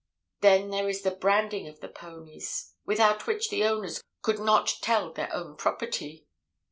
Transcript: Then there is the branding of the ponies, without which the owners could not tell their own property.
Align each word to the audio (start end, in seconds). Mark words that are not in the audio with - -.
Then 0.39 0.71
there 0.71 0.89
is 0.89 1.03
the 1.03 1.11
branding 1.11 1.67
of 1.67 1.79
the 1.79 1.87
ponies, 1.87 2.73
without 2.87 3.27
which 3.27 3.51
the 3.51 3.63
owners 3.65 4.01
could 4.23 4.39
not 4.39 4.77
tell 4.81 5.13
their 5.13 5.31
own 5.31 5.55
property. 5.55 6.25